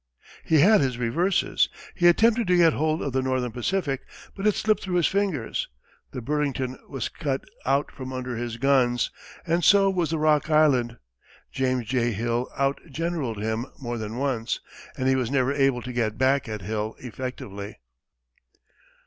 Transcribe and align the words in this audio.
He 0.43 0.61
had 0.61 0.81
his 0.81 0.97
reverses 0.97 1.69
he 1.93 2.07
attempted 2.07 2.47
to 2.47 2.57
get 2.57 2.73
hold 2.73 3.03
of 3.03 3.13
the 3.13 3.21
Northern 3.21 3.51
Pacific, 3.51 4.01
but 4.35 4.47
it 4.47 4.55
slipped 4.55 4.81
through 4.81 4.95
his 4.95 5.05
fingers; 5.05 5.67
the 6.09 6.23
Burlington 6.23 6.79
was 6.89 7.07
cut 7.07 7.43
out 7.67 7.91
from 7.91 8.11
under 8.11 8.35
his 8.35 8.57
guns, 8.57 9.11
and 9.45 9.63
so 9.63 9.91
was 9.91 10.09
the 10.09 10.17
Rock 10.17 10.49
Island. 10.49 10.97
James 11.51 11.85
J. 11.85 12.13
Hill 12.13 12.49
outgeneraled 12.57 13.37
him 13.37 13.67
more 13.79 13.99
than 13.99 14.17
once, 14.17 14.59
and 14.97 15.07
he 15.07 15.15
was 15.15 15.29
never 15.29 15.53
able 15.53 15.83
to 15.83 15.93
"get 15.93 16.17
back" 16.17 16.49
at 16.49 16.63
Hill 16.63 16.95
effectively. 16.97 17.77